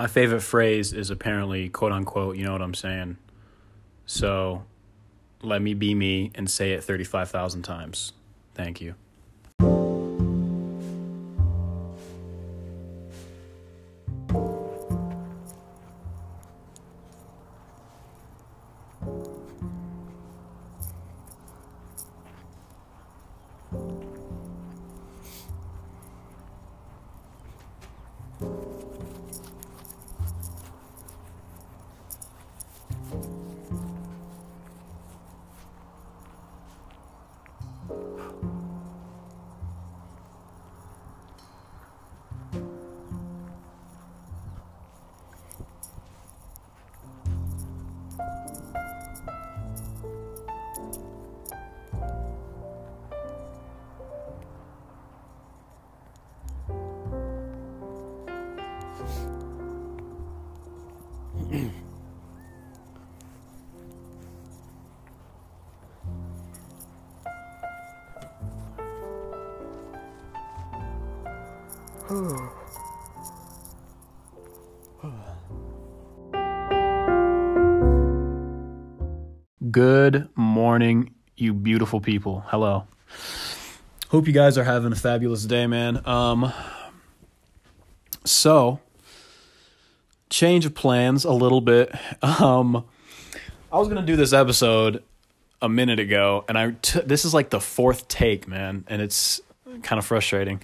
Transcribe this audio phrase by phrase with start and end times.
[0.00, 3.18] my favorite phrase is apparently quote unquote, you know what I'm saying?
[4.06, 4.64] So
[5.42, 8.14] let me be me and say it 35,000 times.
[8.54, 8.94] Thank you.
[79.70, 82.44] Good morning, you beautiful people.
[82.46, 82.86] Hello.
[84.08, 86.00] Hope you guys are having a fabulous day, man.
[86.06, 86.50] Um
[88.24, 88.80] so
[90.30, 91.94] change of plans a little bit.
[92.22, 92.84] Um
[93.70, 95.04] I was going to do this episode
[95.60, 99.40] a minute ago and I t- this is like the fourth take, man, and it's
[99.82, 100.60] kind of frustrating.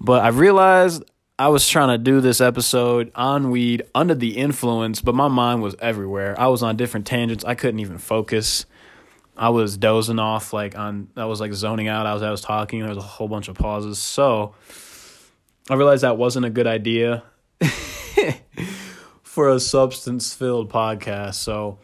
[0.00, 1.02] But I realized
[1.42, 5.60] I was trying to do this episode on weed under the influence, but my mind
[5.60, 6.38] was everywhere.
[6.38, 7.44] I was on different tangents.
[7.44, 8.64] I couldn't even focus.
[9.36, 12.42] I was dozing off like on I was like zoning out I was I was
[12.42, 12.78] talking.
[12.78, 13.98] There was a whole bunch of pauses.
[13.98, 14.54] So
[15.68, 17.24] I realized that wasn't a good idea
[19.24, 21.34] for a substance filled podcast.
[21.34, 21.80] So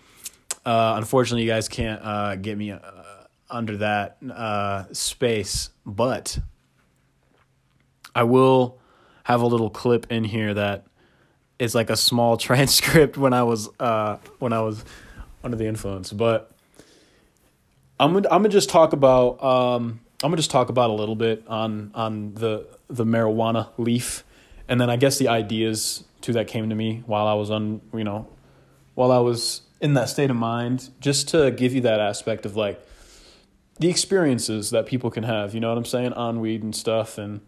[0.65, 2.81] uh, unfortunately, you guys can't uh, get me uh,
[3.51, 6.39] under that uh, space, but
[8.15, 8.79] I will
[9.29, 10.87] have a little clip in here that
[11.59, 14.85] is like a small transcript when I was uh when I was
[15.45, 16.13] under the influence.
[16.13, 16.51] But
[18.01, 21.15] I'm gonna I'm gonna just talk about um I'm gonna just talk about a little
[21.15, 24.25] bit on on the the marijuana leaf,
[24.67, 27.83] and then I guess the ideas too that came to me while I was on
[27.93, 28.27] you know
[28.95, 32.57] while I was in that state of mind, just to give you that aspect of
[32.57, 32.83] like
[33.79, 35.53] the experiences that people can have.
[35.53, 37.43] You know what I'm saying on weed and stuff and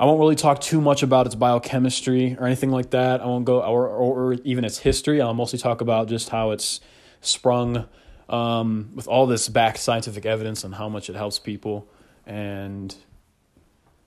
[0.00, 3.20] I won't really talk too much about its biochemistry or anything like that.
[3.20, 5.20] I won't go or or, even its history.
[5.20, 6.80] I'll mostly talk about just how it's
[7.20, 7.86] sprung
[8.30, 11.86] um, with all this back scientific evidence on how much it helps people,
[12.24, 12.94] and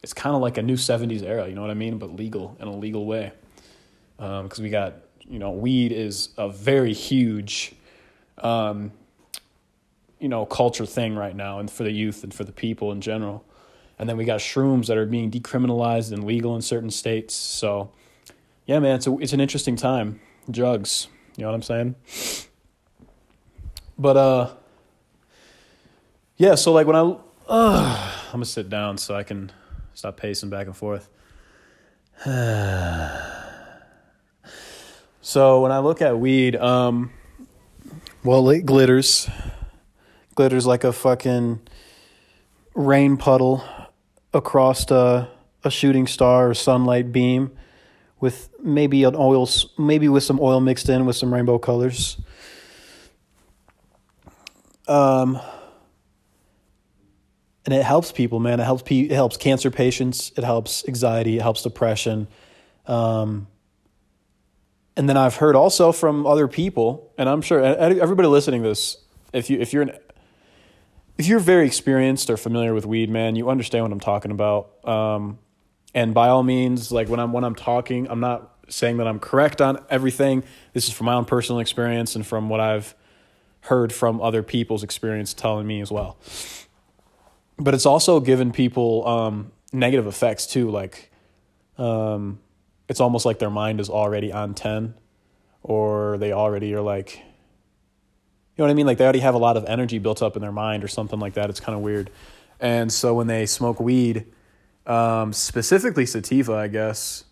[0.02, 1.48] it's kind of like a new '70s era.
[1.48, 2.00] You know what I mean?
[2.00, 3.32] But legal in a legal way,
[4.18, 7.76] because um, we got you know weed is a very huge.
[8.40, 8.94] Um,
[10.20, 13.00] you know, culture thing right now, and for the youth and for the people in
[13.02, 13.46] general
[14.00, 17.36] and then we got shrooms that are being decriminalized and legal in certain states.
[17.36, 17.92] So,
[18.66, 20.20] yeah, man, it's a, it's an interesting time.
[20.50, 21.96] Drugs, you know what I'm saying?
[23.98, 24.54] But uh,
[26.38, 26.56] yeah.
[26.56, 27.16] So like when I
[27.48, 29.52] uh, I'm gonna sit down so I can
[29.94, 31.10] stop pacing back and forth.
[35.22, 37.12] so when I look at weed, um,
[38.24, 39.30] well, it glitters,
[40.36, 41.62] glitters like a fucking
[42.74, 43.64] rain puddle
[44.34, 45.30] across a,
[45.64, 47.52] a shooting star or sunlight beam
[48.20, 52.18] with maybe an oil, maybe with some oil mixed in with some rainbow colors.
[54.88, 55.40] Um,
[57.66, 58.60] and it helps people, man.
[58.60, 60.32] It helps it helps cancer patients.
[60.36, 61.38] It helps anxiety.
[61.38, 62.28] It helps depression.
[62.86, 63.48] Um,
[64.96, 68.98] and then I've heard also from other people, and I'm sure everybody listening to this,
[69.32, 69.92] if you if you're an
[71.24, 74.86] if you're very experienced or familiar with weed, man, you understand what I'm talking about.
[74.86, 75.40] Um,
[75.94, 79.20] and by all means, like when I'm when I'm talking, I'm not saying that I'm
[79.20, 80.44] correct on everything.
[80.74, 82.94] This is from my own personal experience and from what I've
[83.62, 86.18] heard from other people's experience telling me as well.
[87.58, 90.72] But it's also given people um, negative effects too.
[90.72, 91.10] Like,
[91.78, 92.40] um,
[92.90, 94.96] it's almost like their mind is already on ten,
[95.62, 97.24] or they already are like
[98.58, 98.86] know what I mean?
[98.86, 101.20] Like they already have a lot of energy built up in their mind or something
[101.20, 101.50] like that.
[101.50, 102.10] It's kind of weird.
[102.60, 104.26] And so when they smoke weed,
[104.86, 107.26] um, specifically sativa, I guess,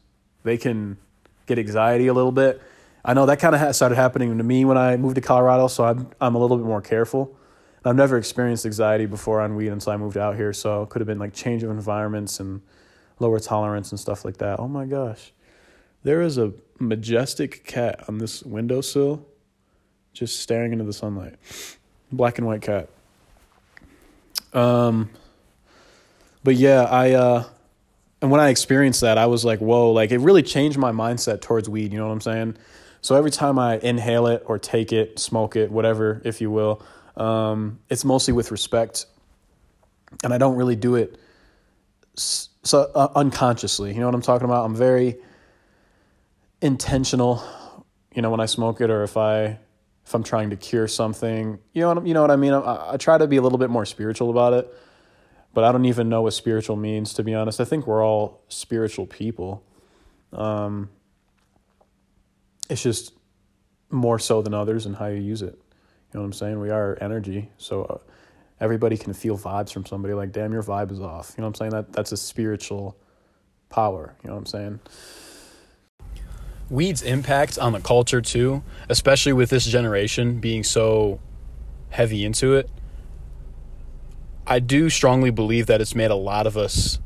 [0.43, 0.97] they can
[1.45, 2.61] get anxiety a little bit.
[3.03, 5.83] I know that kind of started happening to me when I moved to Colorado, so
[5.85, 7.35] I'm I'm a little bit more careful.
[7.83, 11.01] I've never experienced anxiety before on weed until I moved out here, so it could
[11.01, 12.61] have been like change of environments and
[13.19, 14.59] lower tolerance and stuff like that.
[14.59, 15.31] Oh my gosh,
[16.03, 19.25] There is a majestic cat on this windowsill
[20.13, 21.35] just staring into the sunlight.
[22.11, 22.89] Black and white cat.
[24.53, 25.09] Um
[26.43, 27.43] but yeah, I uh
[28.21, 31.41] and when I experienced that, I was like, whoa, like it really changed my mindset
[31.41, 32.57] towards weed, you know what I'm saying?
[33.01, 36.83] So every time I inhale it or take it, smoke it, whatever, if you will,
[37.17, 39.07] um, it's mostly with respect.
[40.23, 41.17] And I don't really do it
[42.15, 43.93] so uh, unconsciously.
[43.93, 44.65] You know what I'm talking about?
[44.65, 45.17] I'm very
[46.61, 47.43] intentional,
[48.13, 49.57] you know, when I smoke it or if I
[50.11, 51.57] if I'm trying to cure something.
[51.73, 52.53] You know what you know what I mean?
[52.53, 54.73] I, I try to be a little bit more spiritual about it
[55.53, 57.59] but I don't even know what spiritual means, to be honest.
[57.59, 59.63] I think we're all spiritual people.
[60.31, 60.89] Um,
[62.69, 63.13] it's just
[63.89, 65.53] more so than others and how you use it.
[65.53, 66.59] You know what I'm saying?
[66.59, 67.97] We are energy, so uh,
[68.59, 70.13] everybody can feel vibes from somebody.
[70.13, 71.33] Like, damn, your vibe is off.
[71.37, 71.71] You know what I'm saying?
[71.71, 72.97] That that's a spiritual
[73.69, 74.15] power.
[74.23, 74.79] You know what I'm saying?
[76.71, 81.19] Weed's impact on the culture too, especially with this generation being so
[81.89, 82.69] heavy into it
[84.51, 86.99] I do strongly believe that it's made a lot of us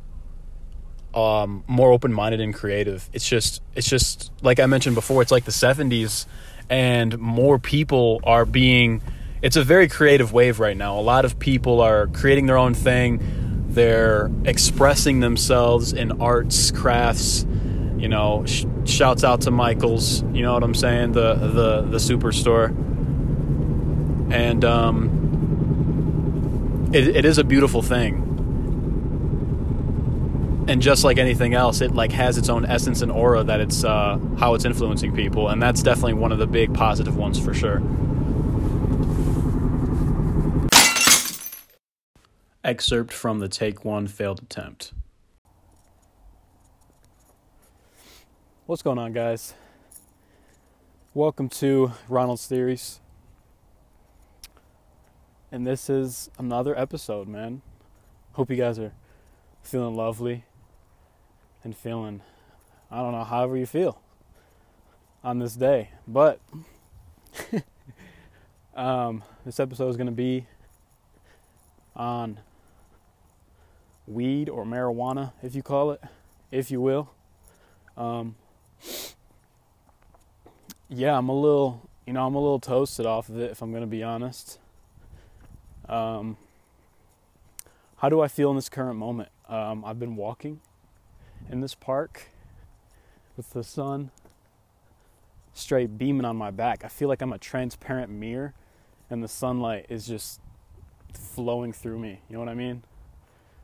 [1.13, 3.09] um, more open minded and creative.
[3.13, 5.21] It's just it's just like I mentioned before.
[5.21, 6.25] It's like the '70s,
[6.71, 9.01] and more people are being.
[9.41, 10.97] It's a very creative wave right now.
[10.97, 13.21] A lot of people are creating their own thing.
[13.69, 17.45] They're expressing themselves in arts, crafts.
[17.97, 20.23] You know, sh- shouts out to Michaels.
[20.33, 21.13] You know what I'm saying?
[21.13, 22.69] The the the superstore.
[24.31, 25.15] And um,
[26.93, 28.25] it, it is a beautiful thing
[30.67, 33.83] and just like anything else it like has its own essence and aura that it's
[33.83, 37.53] uh, how it's influencing people and that's definitely one of the big positive ones for
[37.53, 37.81] sure
[42.63, 44.91] excerpt from the take one failed attempt
[48.65, 49.53] what's going on guys
[51.13, 52.99] welcome to ronald's theories
[55.55, 57.61] and this is another episode, man.
[58.33, 58.91] Hope you guys are
[59.63, 60.43] feeling lovely
[61.63, 62.21] and feeling,
[62.91, 64.01] I don't know, however you feel
[65.23, 65.91] on this day.
[66.05, 66.41] But
[68.75, 70.45] um, this episode is going to be
[71.95, 72.41] on
[74.07, 76.01] weed or marijuana, if you call it,
[76.51, 77.11] if you will.
[77.95, 78.35] Um,
[80.89, 83.71] yeah, I'm a little, you know, I'm a little toasted off of it, if I'm
[83.71, 84.59] going to be honest.
[85.87, 86.37] Um,
[87.97, 89.29] how do I feel in this current moment?
[89.47, 90.61] Um, I've been walking
[91.49, 92.27] in this park
[93.37, 94.11] with the sun
[95.53, 96.83] straight beaming on my back.
[96.83, 98.53] I feel like I'm a transparent mirror
[99.09, 100.39] and the sunlight is just
[101.13, 102.21] flowing through me.
[102.29, 102.83] You know what I mean?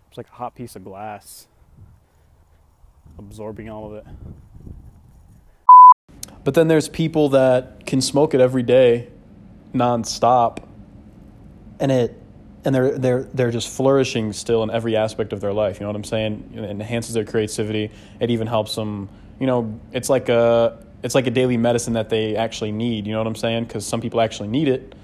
[0.08, 1.48] It's like a hot piece of glass
[3.18, 4.06] absorbing all of it.
[6.44, 9.10] But then there's people that can smoke it every day
[9.74, 10.64] nonstop
[11.80, 12.18] and it
[12.64, 15.80] and they're they're they're just flourishing still in every aspect of their life.
[15.80, 16.54] You know what I'm saying?
[16.56, 17.90] It enhances their creativity.
[18.20, 19.10] It even helps them.
[19.40, 23.08] You know, it's like a it's like a daily medicine that they actually need.
[23.08, 23.64] You know what I'm saying?
[23.64, 24.96] Because some people actually need it.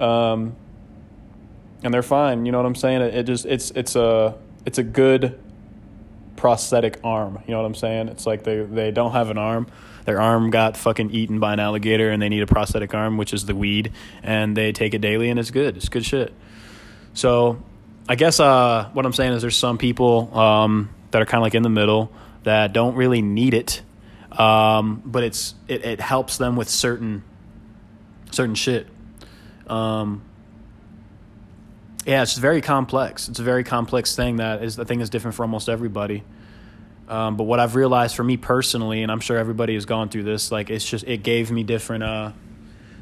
[0.00, 0.54] Um,
[1.82, 2.44] and they're fine.
[2.44, 3.00] You know what I'm saying?
[3.00, 4.36] It, it just it's it's a
[4.66, 5.38] it's a good
[6.44, 7.38] prosthetic arm.
[7.46, 8.08] You know what I'm saying?
[8.08, 9.66] It's like they they don't have an arm
[10.04, 13.32] their arm got fucking eaten by an alligator and they need a prosthetic arm, which
[13.32, 15.76] is the weed, and they take it daily and it's good.
[15.76, 16.32] It's good shit.
[17.14, 17.62] So
[18.06, 21.42] I guess uh, what I'm saying is there's some people um, that are kind of
[21.42, 23.80] like in the middle that don't really need it,
[24.32, 27.24] um, but it's it, it helps them with certain
[28.30, 28.86] certain shit.
[29.66, 30.22] Um,
[32.06, 33.28] yeah, it's very complex.
[33.28, 36.22] It's a very complex thing that is the thing is different for almost everybody.
[37.08, 40.24] Um, but what I've realized for me personally, and I'm sure everybody has gone through
[40.24, 42.32] this, like it's just it gave me different uh,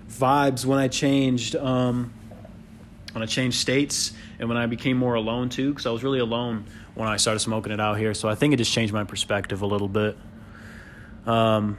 [0.08, 2.12] vibes when I changed um,
[3.12, 6.18] when I changed states and when I became more alone too, because I was really
[6.18, 8.14] alone when I started smoking it out here.
[8.14, 10.16] So I think it just changed my perspective a little bit.
[11.26, 11.78] Um,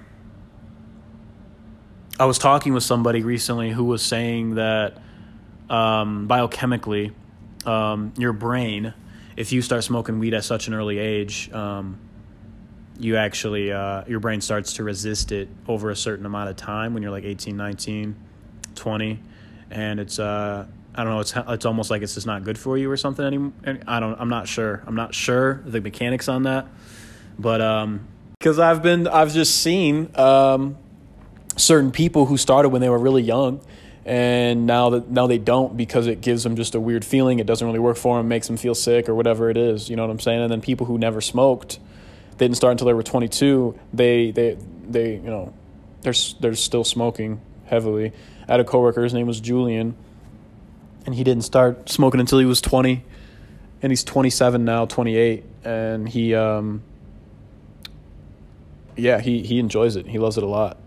[2.20, 4.98] I was talking with somebody recently who was saying that
[5.74, 7.12] um, biochemically,
[7.66, 8.94] um, your brain,
[9.36, 11.98] if you start smoking weed at such an early age, um,
[13.00, 16.94] you actually uh, your brain starts to resist it over a certain amount of time
[16.94, 18.16] when you're like 18 19
[18.76, 19.20] 20
[19.72, 22.78] and it's uh i don't know it's it's almost like it's just not good for
[22.78, 23.52] you or something anymore
[23.88, 24.84] i don't i'm not sure.
[24.86, 26.68] I'm not sure the mechanics on that.
[27.40, 30.78] But um because i've been i've just seen um
[31.58, 33.60] certain people who started when they were really young
[34.06, 37.48] and now that now they don't because it gives them just a weird feeling it
[37.48, 40.04] doesn't really work for them makes them feel sick or whatever it is you know
[40.04, 41.80] what i'm saying and then people who never smoked
[42.38, 43.78] they didn't start until they were 22.
[43.94, 44.58] They they
[44.88, 45.54] they you know
[46.02, 48.12] they're they're still smoking heavily.
[48.48, 49.04] I had a coworker.
[49.04, 49.96] His name was Julian,
[51.06, 53.04] and he didn't start smoking until he was 20,
[53.82, 56.84] and he's 27 now, 28, and he um
[58.96, 60.08] yeah he he enjoys it.
[60.08, 60.78] He loves it a lot.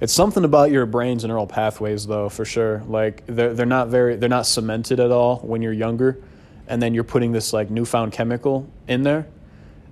[0.00, 2.82] It's something about your brain's and neural pathways though, for sure.
[2.86, 6.22] Like they're they're not very they're not cemented at all when you're younger,
[6.66, 9.26] and then you're putting this like newfound chemical in there.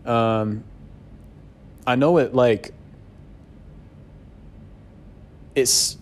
[0.05, 0.65] Um,
[1.87, 2.75] I know it like
[5.55, 5.97] it's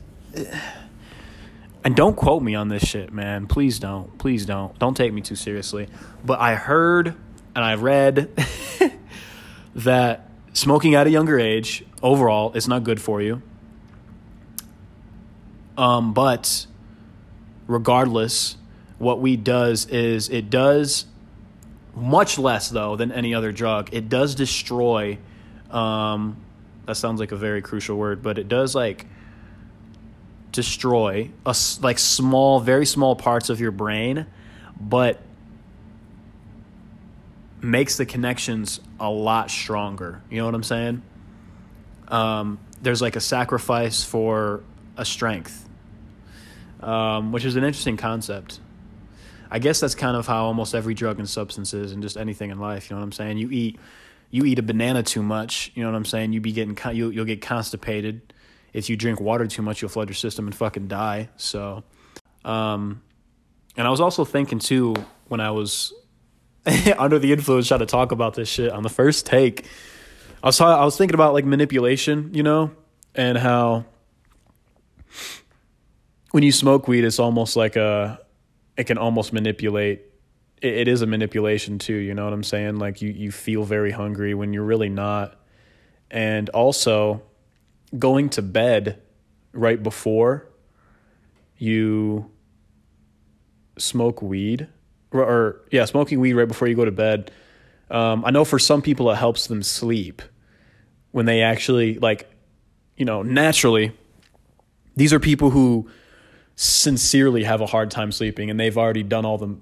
[1.84, 3.46] and don't quote me on this shit, man.
[3.46, 4.16] Please don't.
[4.18, 4.78] Please don't.
[4.78, 5.88] Don't take me too seriously.
[6.24, 7.14] But I heard
[7.54, 8.30] and I read
[9.74, 13.42] that smoking at a younger age overall is not good for you.
[15.76, 16.66] Um, but
[17.66, 18.56] regardless,
[18.98, 21.06] what weed does is it does
[21.94, 23.90] much less though than any other drug.
[23.92, 25.18] It does destroy.
[25.70, 26.36] Um,
[26.86, 29.06] that sounds like a very crucial word, but it does like
[30.50, 34.26] destroy a like small, very small parts of your brain,
[34.78, 35.20] but
[37.62, 40.22] makes the connections a lot stronger.
[40.28, 41.02] You know what I'm saying?
[42.08, 44.62] Um, there's like a sacrifice for
[44.96, 45.68] a strength,
[46.80, 48.60] um, which is an interesting concept.
[49.50, 52.50] I guess that's kind of how almost every drug and substance is, and just anything
[52.50, 52.88] in life.
[52.88, 53.38] You know what I'm saying?
[53.38, 53.78] You eat,
[54.30, 55.70] you eat a banana too much.
[55.74, 56.32] You know what I'm saying?
[56.32, 58.32] You be getting, you'll, you'll get constipated.
[58.72, 61.28] If you drink water too much, you'll flood your system and fucking die.
[61.36, 61.84] So,
[62.44, 63.02] um,
[63.76, 64.94] and I was also thinking too
[65.28, 65.92] when I was
[66.98, 69.66] under the influence trying to talk about this shit on the first take.
[70.42, 72.72] I was I was thinking about like manipulation, you know,
[73.14, 73.84] and how
[76.30, 78.20] when you smoke weed, it's almost like a
[78.76, 80.02] it can almost manipulate
[80.60, 82.76] it, it is a manipulation too you know what i'm saying?
[82.76, 85.38] Like you you feel very hungry when you're really not.
[86.10, 87.22] And also
[87.98, 89.00] going to bed
[89.52, 90.46] right before
[91.58, 92.30] you
[93.78, 94.68] smoke weed
[95.10, 97.30] or, or yeah smoking weed right before you go to bed
[97.90, 100.22] um, i know for some people it helps them sleep
[101.10, 102.30] when they actually like
[102.96, 103.92] you know naturally
[104.96, 105.88] these are people who
[106.56, 109.56] sincerely have a hard time sleeping and they've already done all the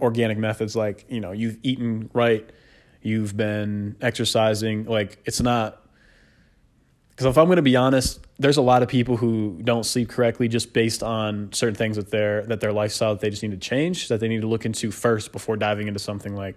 [0.00, 2.50] organic methods like you know you've eaten right
[3.02, 5.86] you've been exercising like it's not
[7.10, 10.08] because if i'm going to be honest there's a lot of people who don't sleep
[10.08, 13.52] correctly just based on certain things that their that their lifestyle that they just need
[13.52, 16.56] to change that they need to look into first before diving into something like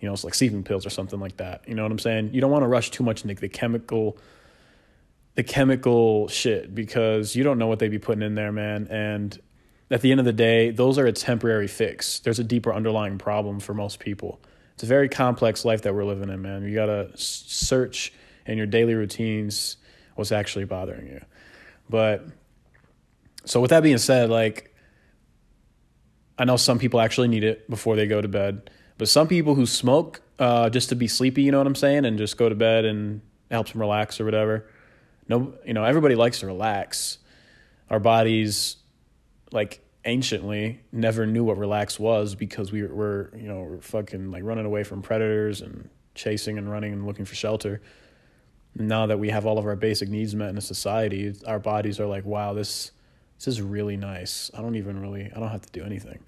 [0.00, 2.30] you know it's like sleeping pills or something like that you know what i'm saying?
[2.32, 4.18] You don't want to rush too much into the chemical
[5.34, 8.86] the chemical shit because you don't know what they'd be putting in there, man.
[8.88, 9.38] And
[9.90, 12.18] at the end of the day, those are a temporary fix.
[12.20, 14.40] There's a deeper underlying problem for most people.
[14.74, 16.64] It's a very complex life that we're living in, man.
[16.64, 18.12] You got to search
[18.46, 19.76] in your daily routines
[20.14, 21.20] what's actually bothering you.
[21.88, 22.26] But
[23.44, 24.74] so with that being said, like
[26.38, 29.54] I know some people actually need it before they go to bed, but some people
[29.54, 32.48] who smoke uh, just to be sleepy, you know what I'm saying, and just go
[32.48, 34.66] to bed and helps them relax or whatever
[35.32, 37.16] no, you know, everybody likes to relax.
[37.88, 38.76] Our bodies,
[39.50, 44.66] like anciently, never knew what relax was because we were, you know, fucking like running
[44.66, 47.80] away from predators and chasing and running and looking for shelter.
[48.74, 51.98] Now that we have all of our basic needs met in a society, our bodies
[51.98, 52.92] are like, wow, this
[53.38, 54.50] this is really nice.
[54.54, 56.20] I don't even really, I don't have to do anything.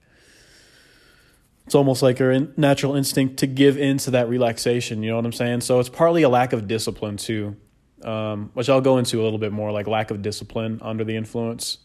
[1.67, 5.03] It's almost like our natural instinct to give in to that relaxation.
[5.03, 5.61] You know what I'm saying?
[5.61, 7.57] So it's partly a lack of discipline too
[8.05, 11.17] um, which I'll go into a little bit more, like lack of discipline under the
[11.17, 11.79] influence.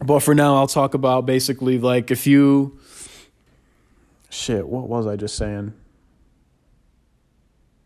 [0.00, 2.78] But for now, I'll talk about basically like if you.
[4.30, 5.74] Shit, what was I just saying?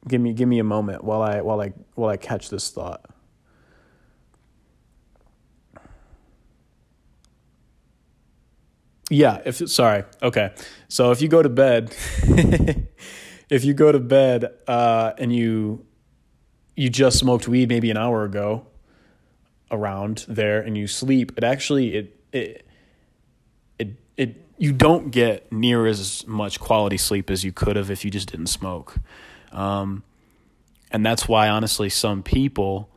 [0.07, 3.05] Give me, give me a moment while I while I while I catch this thought.
[9.11, 10.05] Yeah, if sorry.
[10.23, 10.53] Okay.
[10.89, 11.95] So if you go to bed
[13.51, 15.87] if you go to bed uh, and you
[16.77, 18.67] you just smoked weed maybe an hour ago
[19.71, 22.67] around there and you sleep, it actually it it
[23.79, 28.05] it it you don't get near as much quality sleep as you could have if
[28.05, 28.97] you just didn't smoke.
[29.53, 30.03] Um,
[30.91, 32.89] and that's why honestly some people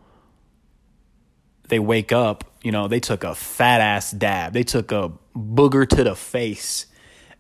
[1.70, 4.54] they wake up, you know, they took a fat ass dab.
[4.54, 6.86] They took a booger to the face.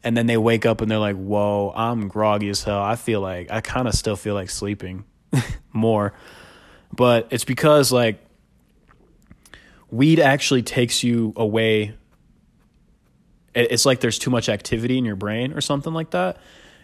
[0.03, 2.82] And then they wake up and they're like, "Whoa, I'm groggy as hell.
[2.82, 5.06] I feel like I kind of still feel like sleeping."
[5.77, 6.13] more.
[6.93, 8.19] But it's because like
[9.89, 11.96] weed actually takes you away.
[13.55, 16.38] It's like there's too much activity in your brain or something like that.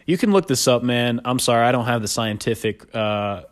[0.06, 1.22] You can look this up, man.
[1.24, 3.44] I'm sorry, I don't have the scientific uh,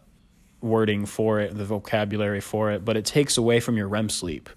[0.59, 4.49] wording for it, the vocabulary for it, but it takes away from your REM sleep.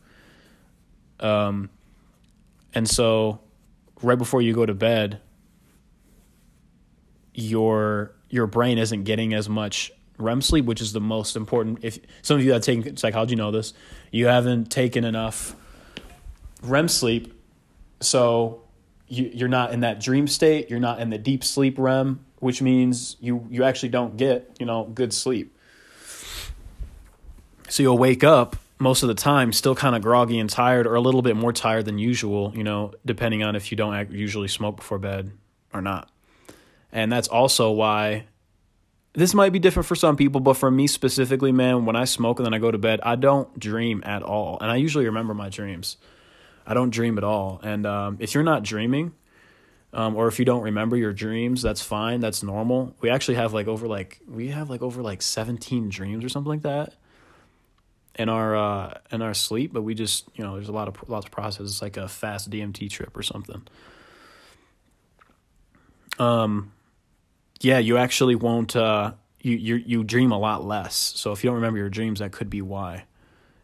[1.20, 1.70] Um,
[2.74, 3.40] and so,
[4.02, 5.20] right before you go to bed,
[7.32, 11.78] your your brain isn't getting as much REM sleep, which is the most important.
[11.82, 13.74] If some of you that take psychology know this,
[14.10, 15.56] you haven't taken enough
[16.62, 17.34] REM sleep,
[18.00, 18.62] so
[19.08, 20.70] you, you're not in that dream state.
[20.70, 24.66] You're not in the deep sleep REM, which means you you actually don't get you
[24.66, 25.56] know good sleep.
[27.68, 30.94] So you'll wake up most of the time still kind of groggy and tired, or
[30.94, 32.52] a little bit more tired than usual.
[32.54, 35.32] You know, depending on if you don't usually smoke before bed
[35.72, 36.08] or not.
[36.92, 38.26] And that's also why
[39.14, 42.40] this might be different for some people, but for me specifically, man, when I smoke
[42.40, 44.58] and then I go to bed, I don't dream at all.
[44.60, 45.96] And I usually remember my dreams.
[46.66, 47.60] I don't dream at all.
[47.62, 49.12] And um, if you're not dreaming,
[49.92, 52.18] um, or if you don't remember your dreams, that's fine.
[52.18, 52.96] That's normal.
[53.00, 56.50] We actually have like over like we have like over like 17 dreams or something
[56.50, 56.94] like that
[58.16, 59.72] in our uh, in our sleep.
[59.72, 61.74] But we just you know there's a lot of lots of processes.
[61.74, 63.62] It's like a fast DMT trip or something.
[66.18, 66.72] Um,
[67.64, 68.76] yeah, you actually won't.
[68.76, 70.94] Uh, you you you dream a lot less.
[71.16, 73.04] So if you don't remember your dreams, that could be why.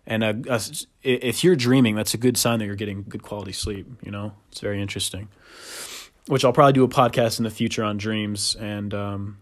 [0.06, 0.60] And uh, uh,
[1.02, 3.86] if you're dreaming, that's a good sign that you're getting good quality sleep.
[4.02, 5.28] You know, it's very interesting.
[6.26, 9.38] Which I'll probably do a podcast in the future on dreams, and um,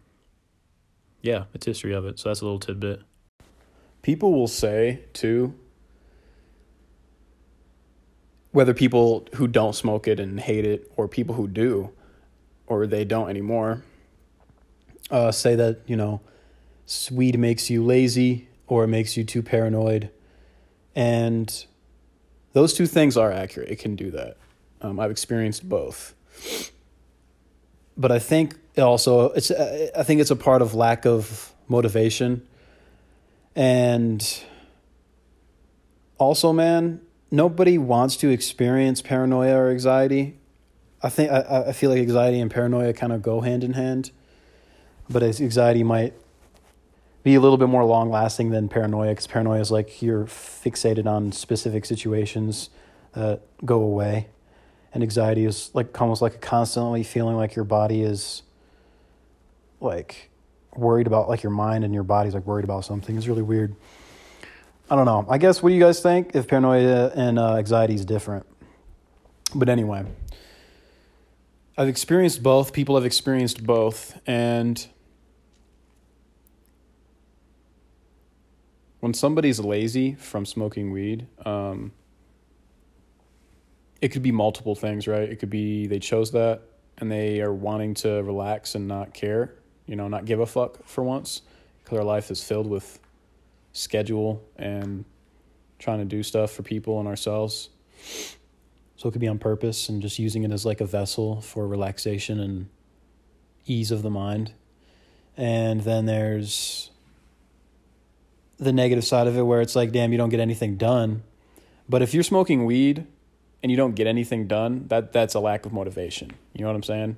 [1.22, 2.18] yeah, it's history of it.
[2.18, 3.02] So that's a little tidbit.
[4.02, 5.54] People will say too,
[8.52, 11.90] whether people who don't smoke it and hate it, or people who do,
[12.66, 13.82] or they don't anymore
[15.10, 16.20] uh, say that you know
[17.10, 20.10] weed makes you lazy or it makes you too paranoid,
[20.94, 21.66] and
[22.52, 23.70] those two things are accurate.
[23.70, 24.36] It can do that.
[24.80, 26.14] Um, I've experienced both,
[27.96, 32.46] but I think it also it's I think it's a part of lack of motivation,
[33.56, 34.44] and
[36.18, 37.00] also, man,
[37.30, 40.36] nobody wants to experience paranoia or anxiety.
[41.02, 44.10] I think I, I feel like anxiety and paranoia kind of go hand in hand
[45.10, 46.14] but anxiety might
[47.22, 51.06] be a little bit more long lasting than paranoia because paranoia is like you're fixated
[51.06, 52.70] on specific situations
[53.14, 54.28] that go away.
[54.94, 58.42] And anxiety is like almost like constantly feeling like your body is
[59.80, 60.30] like
[60.74, 63.16] worried about like your mind and your body's like worried about something.
[63.16, 63.74] It's really weird.
[64.90, 65.26] I don't know.
[65.28, 68.46] I guess what do you guys think if paranoia and uh, anxiety is different?
[69.54, 70.06] But anyway
[71.78, 72.72] i've experienced both.
[72.72, 74.20] People have experienced both.
[74.26, 74.86] And
[79.00, 81.92] when somebody's lazy from smoking weed, um,
[84.00, 85.28] it could be multiple things, right?
[85.28, 86.62] It could be they chose that
[86.98, 89.54] and they are wanting to relax and not care,
[89.86, 91.42] you know, not give a fuck for once
[91.82, 92.98] because our life is filled with
[93.72, 95.04] schedule and
[95.78, 97.70] trying to do stuff for people and ourselves.
[98.96, 101.68] So it could be on purpose and just using it as like a vessel for
[101.68, 102.68] relaxation and
[103.64, 104.52] ease of the mind.
[105.36, 106.90] And then there's
[108.58, 111.22] the negative side of it where it's like, damn, you don't get anything done.
[111.88, 113.06] But if you're smoking weed
[113.62, 116.32] and you don't get anything done, that that's a lack of motivation.
[116.52, 117.16] You know what I'm saying?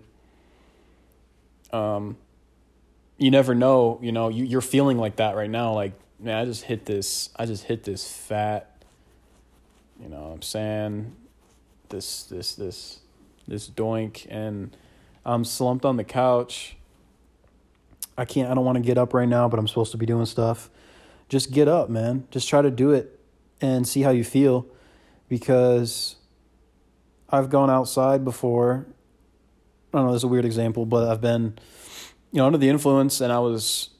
[1.72, 2.16] Um,
[3.18, 3.98] you never know.
[4.02, 5.72] You know, you you're feeling like that right now.
[5.72, 7.30] Like, man, I just hit this.
[7.36, 8.84] I just hit this fat.
[10.00, 11.16] You know, what I'm saying
[11.90, 13.00] this this this
[13.46, 14.76] this doink, and
[15.24, 16.76] I'm slumped on the couch.
[18.16, 18.50] I can't.
[18.50, 20.70] I don't want to get up right now, but I'm supposed to be doing stuff
[21.30, 22.26] just get up, man.
[22.30, 23.18] Just try to do it
[23.60, 24.66] and see how you feel
[25.28, 26.16] because
[27.30, 28.86] I've gone outside before.
[29.94, 31.56] I don't know, this is a weird example, but I've been,
[32.32, 33.90] you know, under the influence and I was,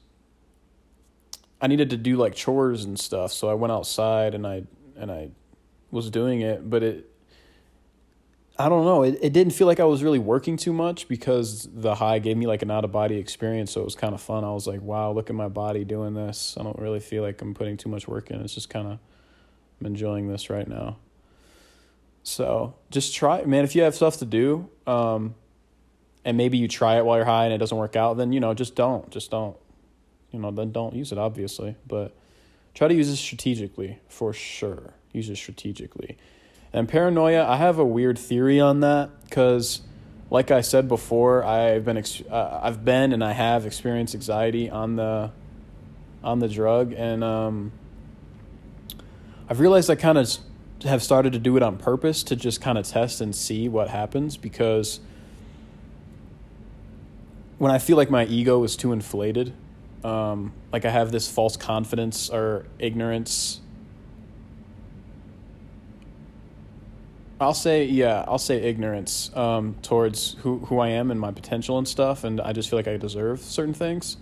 [1.61, 3.31] I needed to do like chores and stuff.
[3.31, 4.63] So I went outside and I,
[4.97, 5.31] and I
[5.89, 7.10] was doing it, but it,
[8.59, 9.03] I don't know.
[9.03, 12.37] It, it didn't feel like I was really working too much because the high gave
[12.37, 13.71] me like an out of body experience.
[13.71, 14.43] So it was kind of fun.
[14.43, 16.57] I was like, wow, look at my body doing this.
[16.59, 18.41] I don't really feel like I'm putting too much work in.
[18.41, 18.99] It's just kind of,
[19.79, 20.97] I'm enjoying this right now.
[22.23, 23.63] So just try, man.
[23.63, 25.33] If you have stuff to do, um,
[26.23, 28.39] and maybe you try it while you're high and it doesn't work out, then, you
[28.39, 29.09] know, just don't.
[29.09, 29.57] Just don't.
[30.31, 31.77] You know, then don't use it, obviously.
[31.87, 32.15] But
[32.75, 34.93] try to use it strategically for sure.
[35.13, 36.17] Use it strategically
[36.73, 39.81] and paranoia, I have a weird theory on that because,
[40.29, 44.69] like I said before, I've been ex- uh, I've been and I have experienced anxiety
[44.69, 45.31] on the
[46.23, 47.71] on the drug, and um,
[49.49, 50.29] I've realized I kind of
[50.83, 53.89] have started to do it on purpose to just kind of test and see what
[53.89, 54.99] happens because
[57.57, 59.53] when I feel like my ego is too inflated,
[60.03, 63.61] um, like I have this false confidence or ignorance.
[67.41, 71.79] I'll say yeah, I'll say ignorance um, towards who who I am and my potential
[71.79, 74.17] and stuff, and I just feel like I deserve certain things.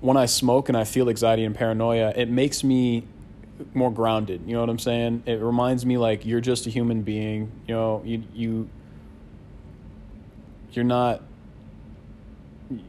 [0.00, 3.06] When I smoke and I feel anxiety and paranoia, it makes me
[3.72, 4.42] more grounded.
[4.46, 5.22] You know what I'm saying?
[5.24, 7.50] It reminds me like you're just a human being.
[7.66, 8.68] You know, you you
[10.72, 11.22] you're not
[12.70, 12.82] you,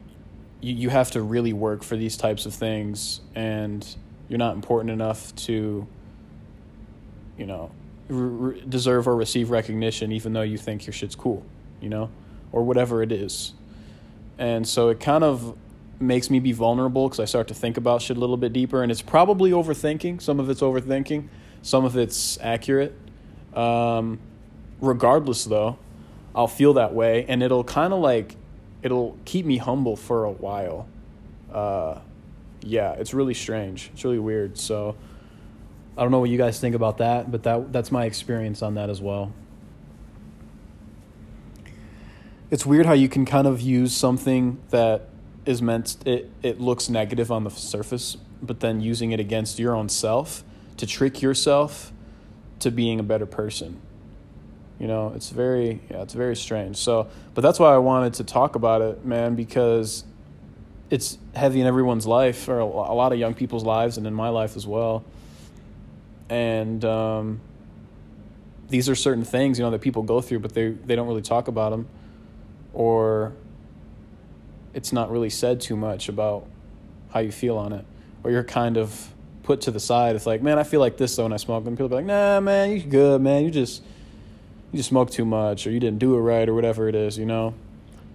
[0.60, 3.86] you have to really work for these types of things and
[4.28, 5.86] you're not important enough to
[7.38, 7.70] you know
[8.08, 11.44] re- deserve or receive recognition even though you think your shit's cool
[11.80, 12.10] you know
[12.52, 13.52] or whatever it is
[14.38, 15.56] and so it kind of
[16.00, 18.82] makes me be vulnerable because i start to think about shit a little bit deeper
[18.82, 21.28] and it's probably overthinking some of it's overthinking
[21.62, 22.94] some of it's accurate
[23.54, 24.18] um,
[24.80, 25.78] regardless though
[26.34, 28.36] i'll feel that way and it'll kind of like
[28.84, 30.86] it'll keep me humble for a while.
[31.50, 31.98] Uh,
[32.60, 33.90] yeah, it's really strange.
[33.92, 34.56] It's really weird.
[34.58, 34.94] So
[35.96, 38.74] I don't know what you guys think about that, but that that's my experience on
[38.74, 39.32] that as well.
[42.50, 45.08] It's weird how you can kind of use something that
[45.46, 49.74] is meant it it looks negative on the surface, but then using it against your
[49.74, 50.42] own self
[50.78, 51.92] to trick yourself
[52.58, 53.80] to being a better person.
[54.80, 56.76] You know, it's very yeah, it's very strange.
[56.76, 60.04] So, but that's why I wanted to talk about it, man, because
[60.90, 64.28] it's heavy in everyone's life or a lot of young people's lives and in my
[64.28, 65.04] life as well.
[66.28, 67.40] And um,
[68.68, 71.22] these are certain things, you know, that people go through, but they they don't really
[71.22, 71.86] talk about them,
[72.72, 73.32] or
[74.72, 76.46] it's not really said too much about
[77.12, 77.84] how you feel on it,
[78.22, 79.10] or you're kind of
[79.42, 80.16] put to the side.
[80.16, 82.06] It's like, man, I feel like this though when I smoke, and people be like,
[82.06, 83.82] nah, man, you good, man, you just
[84.74, 87.16] you just smoked too much or you didn't do it right or whatever it is,
[87.16, 87.54] you know?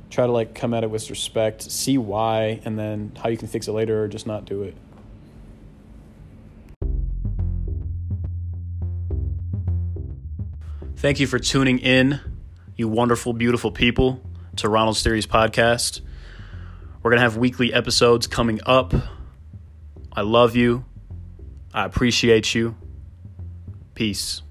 [0.10, 3.48] Try to like come at it with respect, see why, and then how you can
[3.48, 4.76] fix it later or just not do it.
[11.00, 12.20] Thank you for tuning in,
[12.76, 14.22] you wonderful, beautiful people,
[14.58, 16.02] to Ronald's Theories podcast.
[17.02, 18.94] We're going to have weekly episodes coming up.
[20.12, 20.84] I love you.
[21.74, 22.76] I appreciate you.
[23.96, 24.42] Peace.